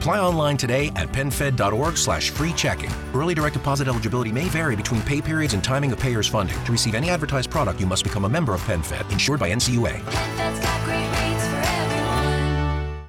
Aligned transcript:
Apply 0.00 0.18
online 0.18 0.56
today 0.56 0.90
at 0.96 1.12
penfed.org 1.12 1.98
slash 1.98 2.30
free 2.30 2.54
checking. 2.54 2.90
Early 3.12 3.34
direct 3.34 3.52
deposit 3.52 3.86
eligibility 3.86 4.32
may 4.32 4.44
vary 4.44 4.74
between 4.74 5.02
pay 5.02 5.20
periods 5.20 5.52
and 5.52 5.62
timing 5.62 5.92
of 5.92 5.98
payer's 5.98 6.26
funding. 6.26 6.56
To 6.64 6.72
receive 6.72 6.94
any 6.94 7.10
advertised 7.10 7.50
product, 7.50 7.80
you 7.80 7.86
must 7.86 8.02
become 8.02 8.24
a 8.24 8.28
member 8.28 8.54
of 8.54 8.62
PenFed, 8.62 9.12
insured 9.12 9.38
by 9.38 9.52
NCUA. 9.52 10.00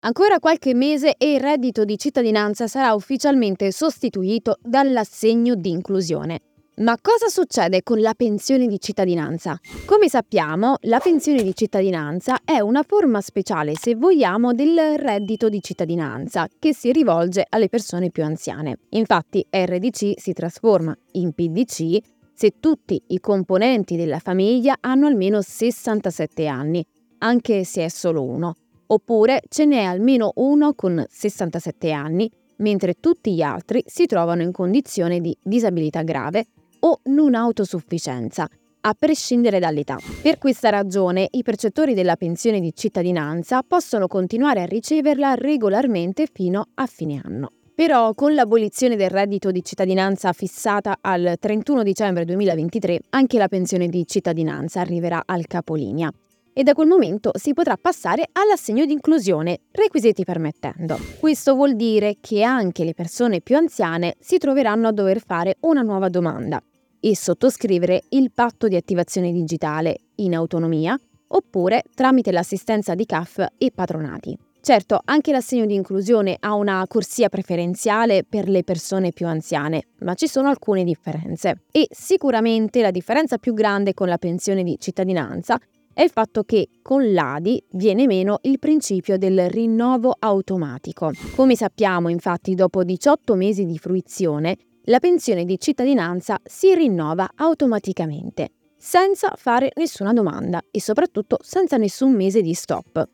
Ancora 0.00 0.40
qualche 0.40 0.74
mese 0.74 1.14
e 1.16 1.34
il 1.34 1.40
reddito 1.40 1.84
di 1.84 1.96
cittadinanza 1.96 2.66
sarà 2.66 2.94
ufficialmente 2.94 3.70
sostituito 3.70 4.58
dall'assegno 4.60 5.54
di 5.54 5.70
inclusione. 5.70 6.40
Ma 6.76 6.96
cosa 7.02 7.28
succede 7.28 7.82
con 7.82 8.00
la 8.00 8.14
pensione 8.14 8.66
di 8.66 8.80
cittadinanza? 8.80 9.60
Come 9.84 10.08
sappiamo, 10.08 10.76
la 10.82 11.00
pensione 11.00 11.42
di 11.42 11.54
cittadinanza 11.54 12.38
è 12.44 12.60
una 12.60 12.82
forma 12.82 13.20
speciale, 13.20 13.74
se 13.74 13.94
vogliamo, 13.94 14.54
del 14.54 14.96
reddito 14.96 15.50
di 15.50 15.60
cittadinanza 15.60 16.48
che 16.58 16.72
si 16.72 16.90
rivolge 16.90 17.44
alle 17.46 17.68
persone 17.68 18.10
più 18.10 18.24
anziane. 18.24 18.78
Infatti 18.90 19.46
RDC 19.50 20.14
si 20.16 20.32
trasforma 20.32 20.96
in 21.12 21.34
PDC 21.34 21.98
se 22.32 22.54
tutti 22.58 23.02
i 23.08 23.20
componenti 23.20 23.96
della 23.96 24.18
famiglia 24.18 24.76
hanno 24.80 25.06
almeno 25.06 25.42
67 25.42 26.46
anni, 26.46 26.82
anche 27.18 27.64
se 27.64 27.84
è 27.84 27.88
solo 27.88 28.24
uno 28.24 28.54
oppure 28.92 29.40
ce 29.48 29.64
n'è 29.64 29.82
almeno 29.82 30.32
uno 30.36 30.74
con 30.74 31.02
67 31.08 31.92
anni, 31.92 32.30
mentre 32.56 32.94
tutti 33.00 33.34
gli 33.34 33.40
altri 33.40 33.82
si 33.86 34.04
trovano 34.04 34.42
in 34.42 34.52
condizione 34.52 35.20
di 35.20 35.34
disabilità 35.42 36.02
grave 36.02 36.46
o 36.84 37.00
non 37.04 37.34
autosufficienza, 37.34 38.48
a 38.84 38.94
prescindere 38.98 39.58
dall'età. 39.58 39.96
Per 40.22 40.38
questa 40.38 40.68
ragione 40.68 41.28
i 41.30 41.42
percettori 41.42 41.94
della 41.94 42.16
pensione 42.16 42.60
di 42.60 42.72
cittadinanza 42.74 43.62
possono 43.62 44.06
continuare 44.06 44.62
a 44.62 44.66
riceverla 44.66 45.34
regolarmente 45.34 46.26
fino 46.32 46.66
a 46.74 46.86
fine 46.86 47.20
anno. 47.22 47.50
Però 47.74 48.12
con 48.14 48.34
l'abolizione 48.34 48.96
del 48.96 49.10
reddito 49.10 49.50
di 49.50 49.64
cittadinanza 49.64 50.32
fissata 50.32 50.98
al 51.00 51.36
31 51.38 51.82
dicembre 51.82 52.24
2023, 52.24 53.00
anche 53.10 53.38
la 53.38 53.48
pensione 53.48 53.88
di 53.88 54.06
cittadinanza 54.06 54.80
arriverà 54.80 55.22
al 55.24 55.46
capolinea 55.46 56.12
e 56.54 56.62
da 56.64 56.74
quel 56.74 56.86
momento 56.86 57.30
si 57.34 57.54
potrà 57.54 57.78
passare 57.80 58.28
all'assegno 58.32 58.84
di 58.84 58.92
inclusione, 58.92 59.60
requisiti 59.70 60.22
permettendo. 60.22 60.98
Questo 61.18 61.54
vuol 61.54 61.76
dire 61.76 62.16
che 62.20 62.42
anche 62.42 62.84
le 62.84 62.92
persone 62.92 63.40
più 63.40 63.56
anziane 63.56 64.16
si 64.20 64.36
troveranno 64.36 64.88
a 64.88 64.92
dover 64.92 65.22
fare 65.24 65.56
una 65.60 65.80
nuova 65.80 66.10
domanda 66.10 66.62
e 67.04 67.16
sottoscrivere 67.16 68.04
il 68.10 68.30
patto 68.32 68.68
di 68.68 68.76
attivazione 68.76 69.32
digitale 69.32 69.98
in 70.16 70.36
autonomia 70.36 70.96
oppure 71.26 71.82
tramite 71.94 72.30
l'assistenza 72.30 72.94
di 72.94 73.04
CAF 73.04 73.44
e 73.58 73.72
patronati. 73.74 74.38
Certo, 74.60 75.00
anche 75.04 75.32
l'assegno 75.32 75.66
di 75.66 75.74
inclusione 75.74 76.36
ha 76.38 76.54
una 76.54 76.84
corsia 76.86 77.28
preferenziale 77.28 78.22
per 78.22 78.48
le 78.48 78.62
persone 78.62 79.10
più 79.10 79.26
anziane, 79.26 79.88
ma 80.00 80.14
ci 80.14 80.28
sono 80.28 80.48
alcune 80.48 80.84
differenze. 80.84 81.64
E 81.72 81.88
sicuramente 81.90 82.80
la 82.80 82.92
differenza 82.92 83.38
più 83.38 83.54
grande 83.54 83.92
con 83.92 84.06
la 84.06 84.18
pensione 84.18 84.62
di 84.62 84.76
cittadinanza 84.78 85.58
è 85.92 86.02
il 86.02 86.10
fatto 86.10 86.44
che 86.44 86.68
con 86.80 87.12
l'ADI 87.12 87.64
viene 87.72 88.06
meno 88.06 88.38
il 88.42 88.60
principio 88.60 89.18
del 89.18 89.50
rinnovo 89.50 90.14
automatico. 90.16 91.10
Come 91.34 91.56
sappiamo, 91.56 92.08
infatti, 92.08 92.54
dopo 92.54 92.84
18 92.84 93.34
mesi 93.34 93.66
di 93.66 93.78
fruizione, 93.78 94.56
la 94.86 94.98
pensione 94.98 95.44
di 95.44 95.60
cittadinanza 95.60 96.40
si 96.42 96.74
rinnova 96.74 97.30
automaticamente, 97.36 98.50
senza 98.76 99.32
fare 99.36 99.70
nessuna 99.76 100.12
domanda 100.12 100.60
e 100.70 100.80
soprattutto 100.80 101.38
senza 101.40 101.76
nessun 101.76 102.12
mese 102.12 102.40
di 102.40 102.52
stop. 102.52 103.08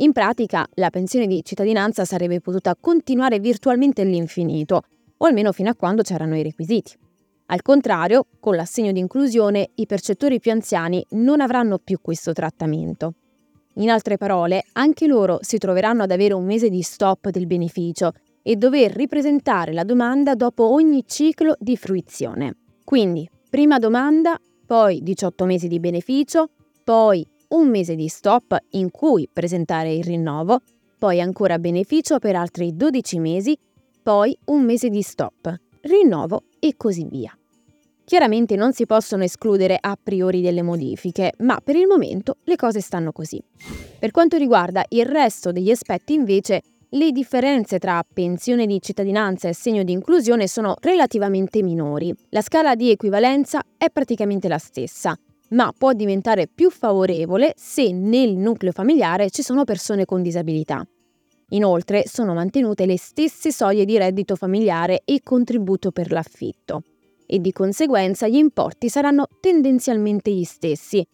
In 0.00 0.12
pratica, 0.12 0.66
la 0.74 0.90
pensione 0.90 1.26
di 1.26 1.42
cittadinanza 1.42 2.04
sarebbe 2.04 2.40
potuta 2.40 2.76
continuare 2.78 3.38
virtualmente 3.38 4.02
all'infinito, 4.02 4.82
o 5.16 5.24
almeno 5.24 5.52
fino 5.52 5.70
a 5.70 5.74
quando 5.74 6.02
c'erano 6.02 6.36
i 6.36 6.42
requisiti. 6.42 6.92
Al 7.46 7.62
contrario, 7.62 8.26
con 8.38 8.56
l'assegno 8.56 8.92
di 8.92 8.98
inclusione 8.98 9.70
i 9.76 9.86
percettori 9.86 10.38
più 10.38 10.50
anziani 10.50 11.02
non 11.10 11.40
avranno 11.40 11.78
più 11.78 11.98
questo 12.02 12.34
trattamento. 12.34 13.14
In 13.74 13.88
altre 13.88 14.18
parole, 14.18 14.64
anche 14.72 15.06
loro 15.06 15.38
si 15.40 15.56
troveranno 15.56 16.02
ad 16.02 16.10
avere 16.10 16.34
un 16.34 16.44
mese 16.44 16.68
di 16.68 16.82
stop 16.82 17.30
del 17.30 17.46
beneficio 17.46 18.12
e 18.48 18.54
dover 18.54 18.92
ripresentare 18.92 19.72
la 19.72 19.82
domanda 19.82 20.36
dopo 20.36 20.70
ogni 20.70 21.02
ciclo 21.04 21.56
di 21.58 21.76
fruizione. 21.76 22.54
Quindi, 22.84 23.28
prima 23.50 23.80
domanda, 23.80 24.40
poi 24.64 25.02
18 25.02 25.44
mesi 25.46 25.66
di 25.66 25.80
beneficio, 25.80 26.50
poi 26.84 27.26
un 27.48 27.68
mese 27.68 27.96
di 27.96 28.06
stop 28.06 28.56
in 28.70 28.92
cui 28.92 29.28
presentare 29.32 29.92
il 29.92 30.04
rinnovo, 30.04 30.60
poi 30.96 31.20
ancora 31.20 31.58
beneficio 31.58 32.20
per 32.20 32.36
altri 32.36 32.76
12 32.76 33.18
mesi, 33.18 33.58
poi 34.00 34.38
un 34.44 34.62
mese 34.62 34.90
di 34.90 35.02
stop, 35.02 35.52
rinnovo 35.80 36.44
e 36.60 36.74
così 36.76 37.04
via. 37.10 37.36
Chiaramente 38.04 38.54
non 38.54 38.72
si 38.72 38.86
possono 38.86 39.24
escludere 39.24 39.76
a 39.80 39.98
priori 40.00 40.40
delle 40.40 40.62
modifiche, 40.62 41.32
ma 41.38 41.60
per 41.60 41.74
il 41.74 41.88
momento 41.88 42.36
le 42.44 42.54
cose 42.54 42.80
stanno 42.80 43.10
così. 43.10 43.42
Per 43.98 44.12
quanto 44.12 44.36
riguarda 44.36 44.84
il 44.90 45.04
resto 45.04 45.50
degli 45.50 45.72
aspetti 45.72 46.14
invece, 46.14 46.62
le 46.90 47.10
differenze 47.10 47.78
tra 47.78 48.04
pensione 48.10 48.66
di 48.66 48.80
cittadinanza 48.80 49.48
e 49.48 49.54
segno 49.54 49.82
di 49.82 49.92
inclusione 49.92 50.46
sono 50.46 50.76
relativamente 50.80 51.62
minori. 51.62 52.14
La 52.30 52.42
scala 52.42 52.74
di 52.74 52.90
equivalenza 52.90 53.62
è 53.76 53.90
praticamente 53.90 54.46
la 54.46 54.58
stessa, 54.58 55.18
ma 55.50 55.72
può 55.76 55.92
diventare 55.92 56.46
più 56.46 56.70
favorevole 56.70 57.54
se 57.56 57.90
nel 57.90 58.36
nucleo 58.36 58.72
familiare 58.72 59.30
ci 59.30 59.42
sono 59.42 59.64
persone 59.64 60.04
con 60.04 60.22
disabilità. 60.22 60.86
Inoltre 61.50 62.04
sono 62.06 62.34
mantenute 62.34 62.86
le 62.86 62.98
stesse 62.98 63.52
soglie 63.52 63.84
di 63.84 63.98
reddito 63.98 64.34
familiare 64.34 65.02
e 65.04 65.20
contributo 65.22 65.92
per 65.92 66.10
l'affitto 66.10 66.82
e 67.26 67.40
di 67.40 67.52
conseguenza 67.52 68.28
gli 68.28 68.36
importi 68.36 68.88
saranno 68.88 69.26
tendenzialmente 69.40 70.30
gli 70.30 70.44
stessi, 70.44 71.06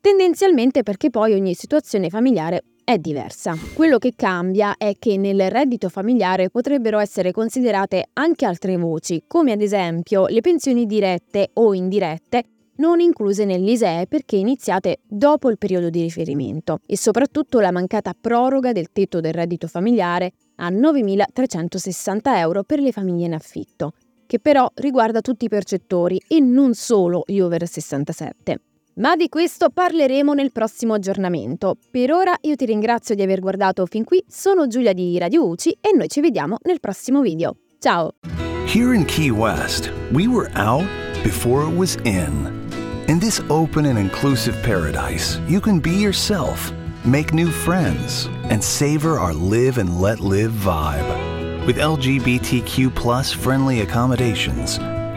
tendenzialmente 0.00 0.82
perché 0.82 1.10
poi 1.10 1.34
ogni 1.34 1.54
situazione 1.54 2.08
familiare 2.08 2.62
è 2.92 2.98
diversa. 2.98 3.56
Quello 3.74 3.98
che 3.98 4.14
cambia 4.16 4.74
è 4.76 4.94
che 4.98 5.16
nel 5.16 5.50
reddito 5.50 5.88
familiare 5.88 6.50
potrebbero 6.50 6.98
essere 6.98 7.32
considerate 7.32 8.08
anche 8.14 8.44
altre 8.44 8.76
voci, 8.76 9.22
come 9.26 9.52
ad 9.52 9.60
esempio 9.60 10.26
le 10.26 10.40
pensioni 10.40 10.86
dirette 10.86 11.50
o 11.54 11.74
indirette 11.74 12.44
non 12.80 12.98
incluse 12.98 13.44
nell'ISEE 13.44 14.06
perché 14.06 14.36
iniziate 14.36 15.00
dopo 15.06 15.50
il 15.50 15.58
periodo 15.58 15.90
di 15.90 16.00
riferimento 16.00 16.80
e 16.86 16.96
soprattutto 16.96 17.60
la 17.60 17.70
mancata 17.70 18.14
proroga 18.18 18.72
del 18.72 18.90
tetto 18.90 19.20
del 19.20 19.34
reddito 19.34 19.66
familiare 19.66 20.32
a 20.56 20.70
9.360 20.70 22.20
euro 22.36 22.62
per 22.64 22.80
le 22.80 22.90
famiglie 22.90 23.26
in 23.26 23.34
affitto, 23.34 23.92
che 24.26 24.40
però 24.40 24.68
riguarda 24.74 25.20
tutti 25.20 25.44
i 25.44 25.48
percettori 25.48 26.20
e 26.26 26.40
non 26.40 26.74
solo 26.74 27.22
gli 27.26 27.40
over 27.40 27.68
67. 27.68 28.60
Ma 28.94 29.16
di 29.16 29.28
questo 29.28 29.70
parleremo 29.70 30.34
nel 30.34 30.52
prossimo 30.52 30.94
aggiornamento. 30.94 31.76
Per 31.90 32.10
ora 32.12 32.36
io 32.42 32.56
ti 32.56 32.66
ringrazio 32.66 33.14
di 33.14 33.22
aver 33.22 33.40
guardato 33.40 33.86
fin 33.86 34.04
qui, 34.04 34.22
sono 34.26 34.66
Giulia 34.66 34.92
di 34.92 35.16
Radio 35.18 35.46
UCI 35.48 35.78
e 35.80 35.92
noi 35.94 36.08
ci 36.08 36.20
vediamo 36.20 36.58
nel 36.62 36.80
prossimo 36.80 37.20
video. 37.22 37.56
Ciao! 37.78 38.14
Here 38.66 38.94
in 38.94 39.04
Key 39.04 39.30
West, 39.30 39.90
we 40.12 40.26
were 40.26 40.50
out 40.54 40.86
before 41.22 41.62
it 41.62 41.76
was 41.76 41.96
in. 42.04 42.68
In 43.08 43.18
this 43.18 43.40
open 43.48 43.86
and 43.86 43.98
inclusive 43.98 44.60
paradise, 44.62 45.40
you 45.48 45.60
can 45.60 45.80
be 45.80 45.90
yourself, 45.90 46.72
make 47.04 47.32
new 47.32 47.50
friends, 47.50 48.28
and 48.48 48.62
savor 48.62 49.18
our 49.18 49.32
live 49.32 49.78
and 49.78 50.00
let 50.00 50.20
live 50.20 50.52
vibe. 50.52 51.66
With 51.66 51.78
LGBTQ 51.78 53.34
friendly 53.34 53.80
accommodations, 53.80 54.78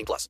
18 0.00 0.06
plus. 0.06 0.28